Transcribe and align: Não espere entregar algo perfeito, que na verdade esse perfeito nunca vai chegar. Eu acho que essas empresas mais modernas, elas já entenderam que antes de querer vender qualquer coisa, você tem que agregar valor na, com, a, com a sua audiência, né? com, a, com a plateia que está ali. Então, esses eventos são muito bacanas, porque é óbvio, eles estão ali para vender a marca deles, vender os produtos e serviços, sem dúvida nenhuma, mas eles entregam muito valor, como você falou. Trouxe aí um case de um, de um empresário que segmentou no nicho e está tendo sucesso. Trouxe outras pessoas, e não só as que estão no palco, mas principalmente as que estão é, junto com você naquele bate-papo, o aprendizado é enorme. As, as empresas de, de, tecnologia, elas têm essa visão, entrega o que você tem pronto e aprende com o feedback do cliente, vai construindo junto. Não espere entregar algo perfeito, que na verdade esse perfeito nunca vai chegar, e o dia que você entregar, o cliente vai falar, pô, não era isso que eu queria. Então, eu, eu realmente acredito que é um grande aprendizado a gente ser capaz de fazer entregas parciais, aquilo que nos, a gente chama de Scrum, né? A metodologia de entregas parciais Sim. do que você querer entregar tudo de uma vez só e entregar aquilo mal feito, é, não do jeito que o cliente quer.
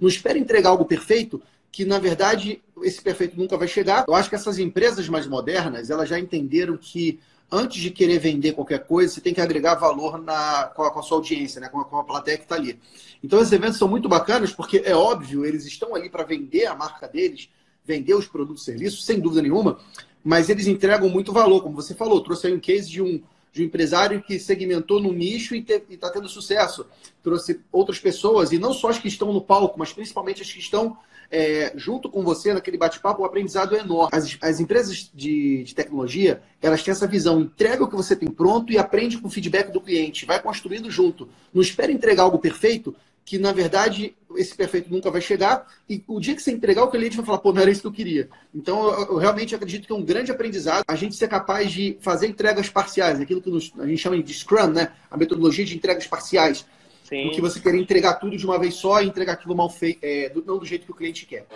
Não 0.00 0.08
espere 0.08 0.38
entregar 0.38 0.70
algo 0.70 0.84
perfeito, 0.84 1.42
que 1.70 1.84
na 1.84 1.98
verdade 1.98 2.60
esse 2.82 3.00
perfeito 3.00 3.36
nunca 3.36 3.56
vai 3.56 3.68
chegar. 3.68 4.04
Eu 4.08 4.14
acho 4.14 4.28
que 4.28 4.34
essas 4.34 4.58
empresas 4.58 5.08
mais 5.08 5.26
modernas, 5.26 5.90
elas 5.90 6.08
já 6.08 6.18
entenderam 6.18 6.76
que 6.76 7.20
antes 7.50 7.82
de 7.82 7.90
querer 7.90 8.18
vender 8.18 8.52
qualquer 8.52 8.86
coisa, 8.86 9.12
você 9.12 9.20
tem 9.20 9.34
que 9.34 9.40
agregar 9.40 9.74
valor 9.74 10.22
na, 10.22 10.64
com, 10.74 10.82
a, 10.82 10.90
com 10.90 11.00
a 11.00 11.02
sua 11.02 11.18
audiência, 11.18 11.60
né? 11.60 11.68
com, 11.68 11.80
a, 11.80 11.84
com 11.84 11.98
a 11.98 12.04
plateia 12.04 12.36
que 12.36 12.44
está 12.44 12.54
ali. 12.54 12.78
Então, 13.22 13.40
esses 13.40 13.52
eventos 13.52 13.76
são 13.76 13.88
muito 13.88 14.08
bacanas, 14.08 14.52
porque 14.52 14.82
é 14.84 14.94
óbvio, 14.94 15.44
eles 15.44 15.66
estão 15.66 15.94
ali 15.94 16.08
para 16.08 16.22
vender 16.22 16.66
a 16.66 16.74
marca 16.74 17.08
deles, 17.08 17.50
vender 17.84 18.14
os 18.14 18.26
produtos 18.26 18.62
e 18.62 18.66
serviços, 18.66 19.04
sem 19.04 19.18
dúvida 19.18 19.42
nenhuma, 19.42 19.78
mas 20.22 20.48
eles 20.48 20.66
entregam 20.66 21.08
muito 21.08 21.32
valor, 21.32 21.62
como 21.62 21.74
você 21.74 21.94
falou. 21.94 22.20
Trouxe 22.20 22.46
aí 22.46 22.54
um 22.54 22.60
case 22.60 22.88
de 22.88 23.02
um, 23.02 23.20
de 23.52 23.62
um 23.62 23.66
empresário 23.66 24.22
que 24.22 24.38
segmentou 24.38 25.00
no 25.00 25.12
nicho 25.12 25.54
e 25.54 25.64
está 25.90 26.10
tendo 26.10 26.28
sucesso. 26.28 26.86
Trouxe 27.22 27.60
outras 27.72 27.98
pessoas, 27.98 28.52
e 28.52 28.58
não 28.58 28.72
só 28.72 28.88
as 28.88 28.98
que 28.98 29.08
estão 29.08 29.32
no 29.32 29.40
palco, 29.40 29.78
mas 29.78 29.92
principalmente 29.92 30.42
as 30.42 30.52
que 30.52 30.58
estão 30.58 30.96
é, 31.30 31.72
junto 31.76 32.10
com 32.10 32.22
você 32.22 32.52
naquele 32.52 32.76
bate-papo, 32.76 33.22
o 33.22 33.24
aprendizado 33.24 33.76
é 33.76 33.80
enorme. 33.80 34.10
As, 34.12 34.36
as 34.40 34.60
empresas 34.60 35.10
de, 35.14 35.62
de, 35.62 35.74
tecnologia, 35.74 36.42
elas 36.60 36.82
têm 36.82 36.92
essa 36.92 37.06
visão, 37.06 37.40
entrega 37.40 37.84
o 37.84 37.88
que 37.88 37.96
você 37.96 38.16
tem 38.16 38.30
pronto 38.30 38.72
e 38.72 38.78
aprende 38.78 39.18
com 39.18 39.28
o 39.28 39.30
feedback 39.30 39.70
do 39.70 39.80
cliente, 39.80 40.26
vai 40.26 40.42
construindo 40.42 40.90
junto. 40.90 41.28
Não 41.54 41.62
espere 41.62 41.92
entregar 41.92 42.24
algo 42.24 42.38
perfeito, 42.38 42.94
que 43.24 43.38
na 43.38 43.52
verdade 43.52 44.16
esse 44.40 44.54
perfeito 44.54 44.90
nunca 44.90 45.10
vai 45.10 45.20
chegar, 45.20 45.66
e 45.88 46.02
o 46.06 46.20
dia 46.20 46.34
que 46.34 46.42
você 46.42 46.50
entregar, 46.50 46.84
o 46.84 46.90
cliente 46.90 47.16
vai 47.16 47.26
falar, 47.26 47.38
pô, 47.38 47.52
não 47.52 47.62
era 47.62 47.70
isso 47.70 47.82
que 47.82 47.86
eu 47.86 47.92
queria. 47.92 48.28
Então, 48.54 48.88
eu, 48.88 49.06
eu 49.08 49.16
realmente 49.16 49.54
acredito 49.54 49.86
que 49.86 49.92
é 49.92 49.96
um 49.96 50.04
grande 50.04 50.30
aprendizado 50.30 50.84
a 50.86 50.96
gente 50.96 51.14
ser 51.14 51.28
capaz 51.28 51.70
de 51.70 51.96
fazer 52.00 52.26
entregas 52.26 52.68
parciais, 52.68 53.20
aquilo 53.20 53.40
que 53.40 53.50
nos, 53.50 53.72
a 53.78 53.86
gente 53.86 53.98
chama 53.98 54.22
de 54.22 54.34
Scrum, 54.34 54.68
né? 54.68 54.92
A 55.10 55.16
metodologia 55.16 55.64
de 55.64 55.76
entregas 55.76 56.06
parciais 56.06 56.66
Sim. 57.04 57.24
do 57.24 57.30
que 57.32 57.40
você 57.40 57.60
querer 57.60 57.78
entregar 57.78 58.14
tudo 58.14 58.36
de 58.36 58.44
uma 58.46 58.58
vez 58.58 58.74
só 58.74 59.02
e 59.02 59.06
entregar 59.06 59.32
aquilo 59.32 59.54
mal 59.54 59.68
feito, 59.68 59.98
é, 60.02 60.32
não 60.46 60.58
do 60.58 60.64
jeito 60.64 60.84
que 60.84 60.92
o 60.92 60.94
cliente 60.94 61.26
quer. 61.26 61.46